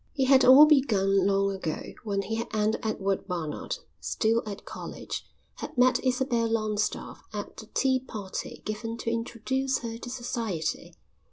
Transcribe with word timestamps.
It 0.15 0.25
had 0.25 0.43
all 0.43 0.65
begun 0.65 1.27
long 1.27 1.51
ago 1.51 1.93
when 2.03 2.23
he 2.23 2.43
and 2.51 2.75
Edward 2.81 3.27
Barnard, 3.27 3.77
still 3.99 4.41
at 4.47 4.65
college, 4.65 5.27
had 5.57 5.77
met 5.77 6.03
Isabel 6.03 6.47
Longstaffe 6.49 7.21
at 7.33 7.55
the 7.57 7.67
tea 7.67 7.99
party 7.99 8.63
given 8.65 8.97
to 8.97 9.11
introduce 9.11 9.77
her 9.83 9.99
to 9.99 10.09
society. 10.09 10.95